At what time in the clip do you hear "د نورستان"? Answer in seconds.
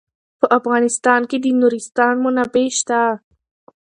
1.41-2.13